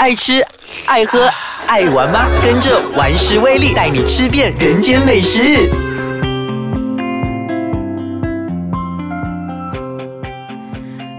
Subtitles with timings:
[0.00, 0.42] 爱吃、
[0.86, 1.28] 爱喝、
[1.66, 2.26] 爱玩吗？
[2.42, 5.68] 跟着玩食威力，带你吃遍人间美食。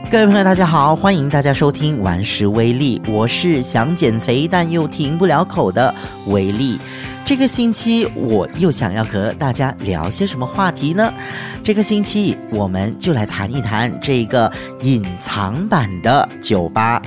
[0.09, 5.93] 各位朋友，大家好，欢迎大家收听玩食威力，我是想减肥但又停不了口的
[6.25, 6.79] 威力。
[7.23, 11.13] 这个星期我又想要和大家聊些什么话题呢？
[11.63, 14.51] 这个星期我们就来谈一谈这个
[14.81, 16.99] 隐藏版的酒吧。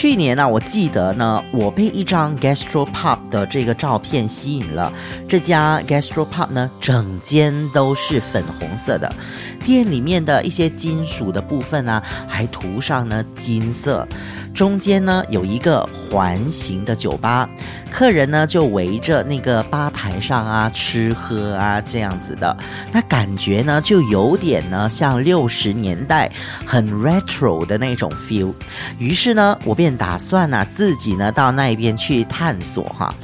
[0.00, 4.92] 去年呢，我记得呢，我被一张 Gastropub 的这个照片吸引了。
[5.28, 9.12] 这家 Gastropub 呢，整间都是粉红色的。
[9.58, 14.06] 店里面的一些金属的部分呢，还涂上了金色。
[14.54, 17.48] 中间呢有一个环形的酒吧，
[17.92, 22.56] 客人呢就围着那个吧台上啊吃喝啊这样子的。
[22.92, 26.28] 那感觉呢就有点呢像六十年代
[26.66, 28.52] 很 retro 的那种 feel。
[28.98, 33.14] 于是呢，我便打算呢自己呢到那边去探索哈。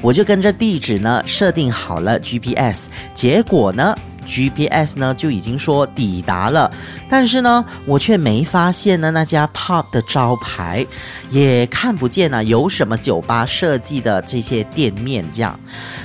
[0.00, 3.96] 我就跟着地址呢设定好了 GPS，结果呢。
[4.26, 6.70] GPS 呢就已经说抵达了，
[7.08, 10.86] 但是呢，我却没发现呢那家 pub 的招牌，
[11.30, 15.58] 也看不见呢有什么酒吧设计的这些店面这样。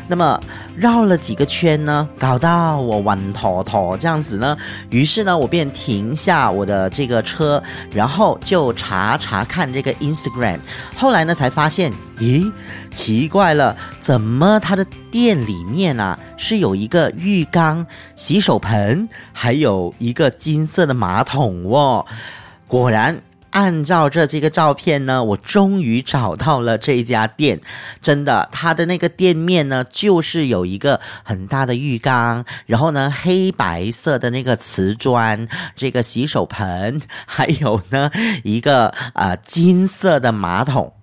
[0.07, 0.39] 那么
[0.75, 4.57] 绕了几个圈呢，搞到我弯坨坨这样子呢，
[4.89, 7.61] 于是呢，我便停下我的这个车，
[7.91, 10.57] 然后就查查看这个 Instagram。
[10.95, 12.51] 后来呢，才发现，咦，
[12.91, 22.05] 奇怪了，怎么他的店里面啊是有一个浴缸、洗手盆，还有一个金色的马桶哦？
[22.67, 23.21] 果然。
[23.51, 27.59] 按照这这个照片呢，我终于找到了这家店。
[27.99, 38.11] 真的，它的那个店面呢，就是有一个很大的浴缸，然后呢，黑白色的那个瓷砖，这个洗手盆，还有呢，
[38.43, 40.93] 一个啊金色的马桶。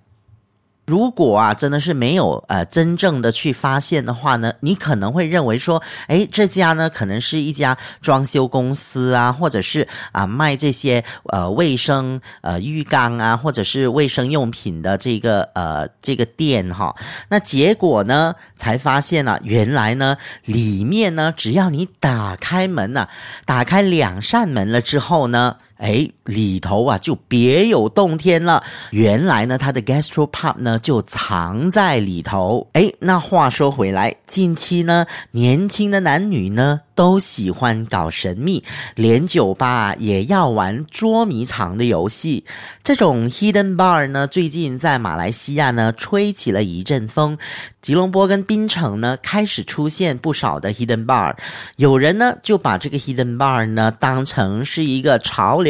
[0.87, 16.95] 如果啊，真的是没有呃真正的去发现的话呢，你可能会认为说，哎，这家呢可能是一家装修公司啊，或者是啊卖这些呃卫生呃浴缸啊，或者是卫生用品的这个呃这个店哈。
[17.27, 20.15] 那结果呢，才发现呢，原来呢
[20.45, 23.09] 里面呢，只要你打开门呐，
[23.45, 25.57] 打开两扇门了之后呢。
[25.77, 28.63] 哎，里头啊就别有洞天了。
[28.91, 32.67] 原来呢，它的 gastropub 呢就藏在里头。
[32.73, 38.63] 哎，那话说回来，近期呢，年轻的男女呢都喜欢搞神秘，
[38.95, 42.43] 连酒吧也要玩捉迷藏的游戏。
[42.83, 47.37] 这种 hidden bar 呢，最近在马来西亚呢吹起了一阵风。
[47.83, 51.35] 吉隆坡跟槟城呢开始出现不少的 hidden bar，
[51.75, 55.66] 有人呢就把这个 hidden bar 呢当成是一个潮流。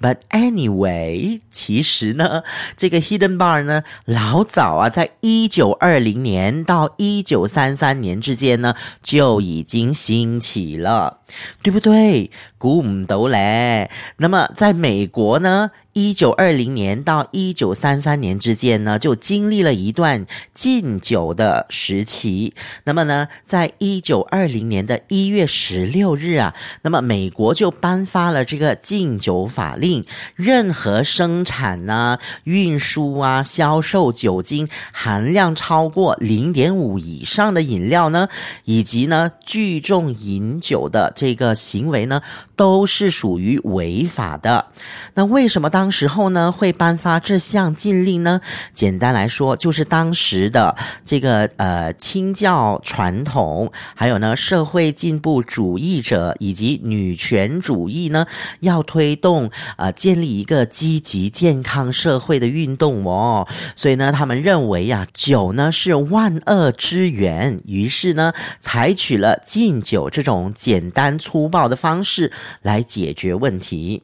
[0.00, 2.42] But anyway，其实呢，
[2.76, 11.18] 这个 hidden bar 呢老早啊，在一九二零年到一九三三年之间呢就已经兴起了，
[11.62, 12.30] 对不对？
[12.58, 13.90] 估唔到咧。
[14.18, 15.70] 那么在美国呢？
[15.92, 20.24] 一九二零年到一九三三年之间呢，就经历了一段
[20.54, 22.54] 禁酒的时期。
[22.84, 30.04] 那么呢，在一九二零年的一月十六日啊，那么美国就颁发了这个禁酒法令，
[30.36, 38.28] 任何生产啊、运输啊、销售酒精含量超过零点五以上的饮料呢，
[38.64, 42.22] 以及呢聚众饮酒的这个行为呢，
[42.54, 44.66] 都是属于违法的。
[45.14, 48.42] 那为什么当当时候呢，会颁发这项禁令呢？
[48.74, 50.76] 简单来说，就是当时的
[51.06, 58.26] 这个呃清教传统，还有呢社会进步主义者以及女权主义呢，
[58.60, 63.48] 要推动啊建立一个积极健康社会的运动哦。
[63.74, 72.30] 所以呢，他们认为呀，酒呢是万恶之源，于是呢，采取了禁酒这种简单粗暴的方式
[72.60, 74.02] 来解决问题。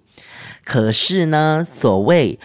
[0.66, 2.38] 可是呢，所谓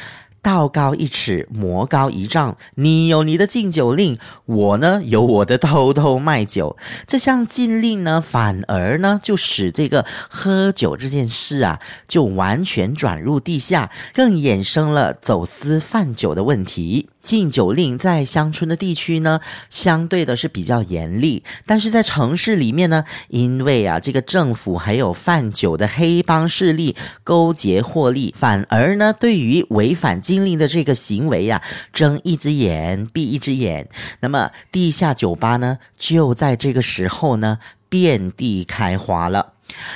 [0.43, 6.77] 道高一尺，魔高一丈，你有你的禁酒令，我呢有我的偷偷卖酒。
[7.05, 17.09] 这项禁令呢，反而呢就使这个喝酒这件事啊，就完全转入地下，更衍生了走私贩酒的问题。
[17.21, 19.39] 禁酒令在乡村的地区呢，
[19.69, 31.61] 相对的是比较严厉，但是在城市里面呢，因为啊，这个政府还有贩酒的黑帮势力勾结获利，反而呢，对于违反禁令的这个行为呀，
[31.93, 33.87] 睁一只眼闭一只眼。
[34.19, 37.59] 那么，地下酒吧呢，就在这个时候呢，
[37.89, 39.53] 遍地开花了。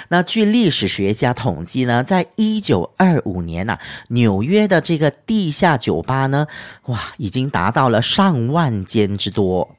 [0.08, 3.78] 那据历史学家统计呢，在一九二五年呐，
[4.10, 6.48] 纽约的这个地下酒吧呢，
[6.86, 9.76] 哇，已经达到了上万间之多。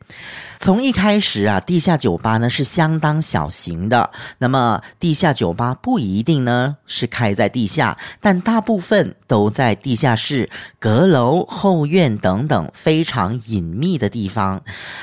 [0.59, 4.11] 从一开始啊，地下酒吧呢是相当小型的。
[4.39, 10.49] 那么，地下酒吧不一定呢是开在地下，但大部分都在地下室、
[10.79, 14.63] 阁楼、后院等等非常隐秘的地方。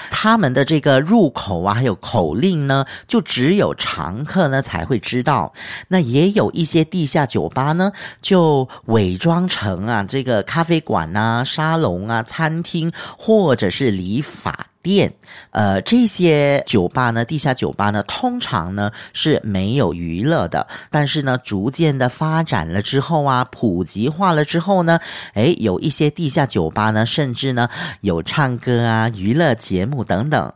[0.09, 5.51] 他们的这个入口啊，还有口令呢，就只有常客呢才会知道。
[5.87, 7.91] 那也有一些地下酒吧呢，
[8.21, 14.67] 就伪装成啊这个咖啡馆啊、沙龙啊、餐厅或者是理发。
[14.83, 15.13] 店，
[15.51, 20.67] 呃，这些酒吧呢，地下酒吧呢，通常呢是没有娱乐的。
[20.91, 24.99] 但是呢，逐渐的发展了之后啊，普及化了之后呢，
[25.35, 27.69] 哎，有一些地下酒吧呢，甚至呢
[28.01, 30.53] 有唱歌啊、娱乐节目等等。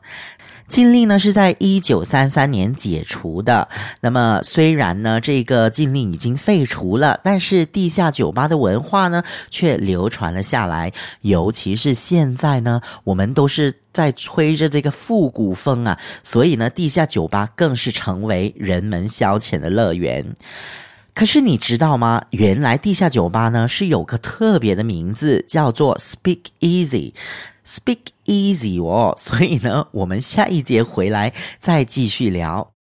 [0.68, 3.68] 禁令呢是在一九三三年解除的。
[4.02, 10.92] 那么虽然呢这个禁令已经废除了，但是地下酒吧的文化呢却流传了下来。
[11.22, 20.26] 尤其是现在呢，我们都是在吹着这个复古风啊，所以呢地下酒吧更是成为人们消遣的乐园。
[21.14, 22.22] 可是你知道吗？
[22.32, 27.14] 原来地下酒吧呢是有个特别的名字，叫做 Speak Easy。
[27.66, 32.77] Speak easy 哦，所以呢，我们下一节回来再继续聊。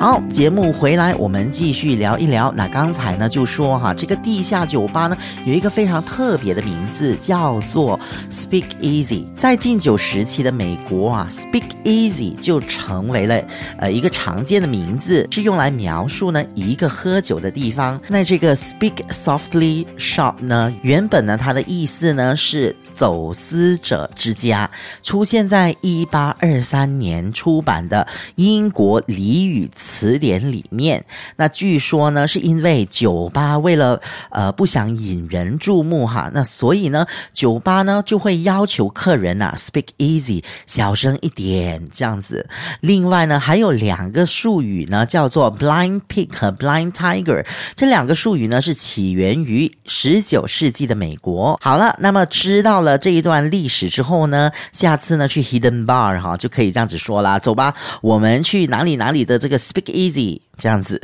[0.00, 2.50] 好，节目回来，我们继续聊一聊。
[2.56, 8.00] 那刚才呢，就说哈，这个地下酒吧呢，有一个非常特别的名字，叫做
[8.30, 9.26] Speak Easy。
[9.34, 13.42] 在禁酒时期的美国啊，Speak Easy 就成为了
[13.76, 18.00] 呃一个常见的名字，是用来描述呢一个喝酒的地方。
[18.08, 22.74] 那这个 Speak Softly Shop 呢，原本呢它的意思呢是。
[22.92, 24.70] 走私者之家
[25.02, 31.04] 出现在一八二三年出版的英国俚语词词典里面。
[31.34, 34.00] 那据说呢，是因为酒吧为了
[34.30, 42.48] 呃不想引人注目哈，那所以呢，酒吧呢就会要求客人呐 speak easy，小声一点这样子。
[42.80, 47.44] 另外呢，还有两个术语呢，叫做 blind pig 和 blind tiger。
[47.74, 51.58] 这两个术语呢是起源于十九世纪的美国。
[51.60, 52.96] 好了，那么知道了。
[52.96, 60.40] 这一段历史之后呢，下次呢去 Hidden Bar 哈就可以这样子说啦，走吧，我们去哪里哪里的这个 Speak Easy。
[60.60, 61.00] 这样子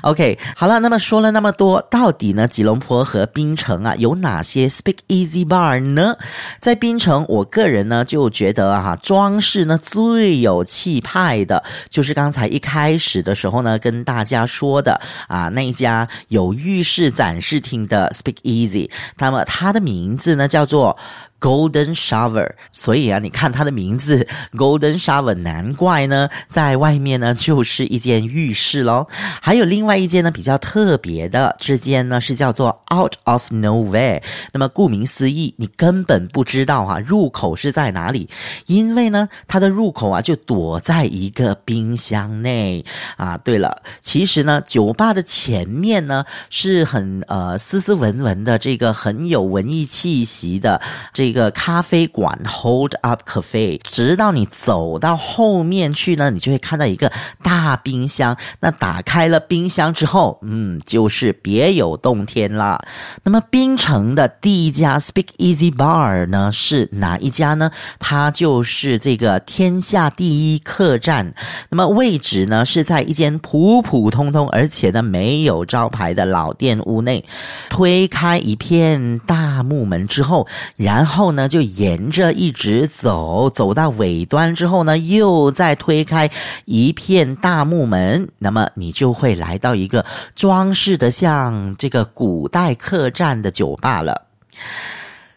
[0.00, 6.16] ，OK，好了，那么说了那么多，到底呢，吉隆坡和槟城啊有哪些 Speak Easy Bar 呢？
[6.60, 14.98] 在槟城，我个人呢就觉得哈，装饰呢最有气派的，就是刚才一开始的时候呢跟大家说的
[15.28, 20.96] 啊，那家有浴室展示厅的 Speak Easy，那么它的名字呢叫做。
[21.46, 29.06] Golden Shower，所以啊，你看它的名字 Golden Shower，难怪呢，在外面呢就是一间浴室喽。
[29.40, 34.24] 还有另外一间呢比较特别的，这间呢是叫做 Out of Nowhere。
[34.52, 38.28] 那么顾名思义，你根本不知道哈入口是在哪里，
[38.66, 42.84] 因为呢它的入口啊就躲在一个冰箱内
[43.16, 43.38] 啊。
[43.38, 50.82] 对了，其实呢酒吧的前面呢是很呃斯斯文文的，这个很有文艺气息的
[51.12, 51.26] 这。
[51.26, 57.12] 一个咖啡馆 Hold Up Cafe，直到你走到后面去呢，你就会看到一个
[57.42, 58.34] 大冰箱。
[58.60, 62.80] 那打开了冰箱之后，嗯，就是别有洞天啦。
[63.22, 67.70] 那么槟城的第一家 Speak Easy Bar 呢是哪一家呢？
[67.98, 71.34] 它就是这个天下第一客栈。
[71.68, 77.26] 那么位置呢是在一间普普通通而且呢没有招牌的老店屋内。
[77.68, 81.15] 推开一片大木门之后，然后。
[81.16, 86.30] 后呢，就沿着一直走，走到尾端之后呢，又再推开
[86.66, 90.04] 一片大木门，那么你就会来到一个
[90.36, 94.26] 装饰的像这个古代客栈的酒吧了。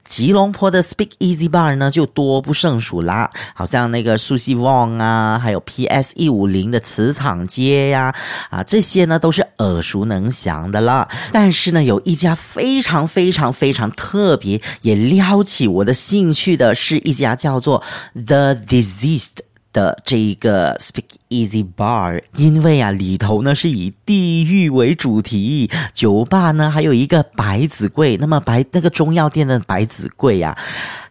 [0.09, 8.13] 吉隆坡的 Speak Easy Bar 呢，就多不胜数啦，好像那个苏西旺啊，还有 PS 一五零的磁场街呀，
[8.49, 11.07] 啊，这些呢都是耳熟能详的了。
[11.31, 17.83] 但是呢，有一家非常非常非常特别，也撩起我的兴趣的，是一家叫做
[18.15, 19.37] The Diseased
[19.71, 30.57] 的这一个 Speak Easy Bar，因为啊里头呢是以地狱为主题，酒吧呢还有一个百子柜，那么白那个中药店的百子柜呀。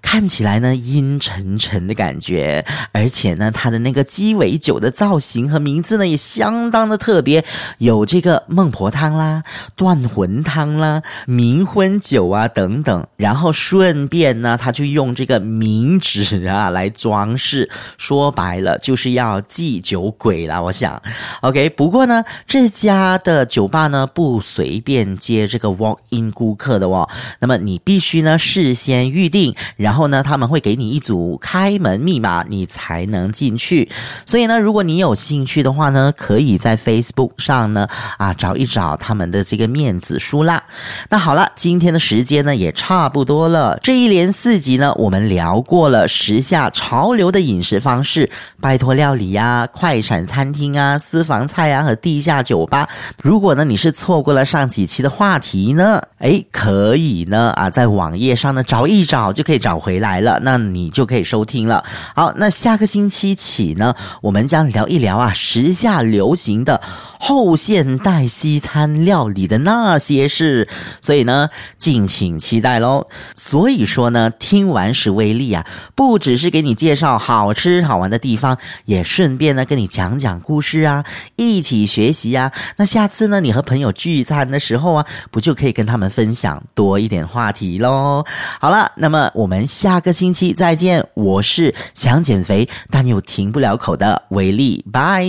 [0.00, 7.44] 看起来呢阴沉沉的感觉，而且呢它的那个鸡尾酒的造型和名字呢也相当的特别，
[7.78, 9.42] 有这个孟婆汤啦、
[9.76, 13.06] 断魂汤啦、冥婚酒啊等等。
[13.16, 20.60] 然后顺便呢，他就用这个冥纸啊来装饰，说白了就是要祭酒鬼啦。
[20.60, 21.00] 我想
[21.42, 21.68] ，OK。
[21.70, 29.54] 不过呢，这家的酒吧呢不随便接这个 walk in 顾客的哦，那么你必须呢事先预定。
[29.76, 33.88] 然后呢，他们会给你一组开门密码，你才能进去。
[34.24, 37.86] 所以呢，如果你有兴趣的话呢，可以在 Facebook 上呢
[38.16, 40.62] 啊找一找他们的这个面子书啦。
[41.08, 43.78] 那好了，今天的时间呢也差不多了。
[43.82, 52.88] 这一连四集呢，我们聊过了时下潮流的饮食方式，拜托料理呀、快快闪餐厅啊、私房菜啊和地下酒吧。
[53.22, 59.78] 如果呢你是错过了上几期的话题呢，哎，可以呢啊在网页上呢找一找，就可以找。
[59.78, 61.84] 回来了，那你就可以收听了。
[62.14, 66.82] 好，那下个星期起呢，我们将聊一聊啊时下流行的
[67.18, 70.68] 后现代西餐料理的那些事，
[71.00, 73.06] 所以呢，敬请期待喽。
[73.34, 75.64] 所以说呢，听完史威利啊，
[75.94, 81.04] 不只是给你介绍好吃好玩的地方，也顺便呢跟你讲讲故事啊，
[81.36, 82.52] 一起学习啊。
[82.76, 88.24] 那下次呢，你和朋友聚餐的时候啊，不就可以跟他们分享多一点话题喽？
[88.60, 89.66] 好了，那么我们。
[89.78, 95.28] 下个星期再见，我是想减肥但又停不了口的维力，拜。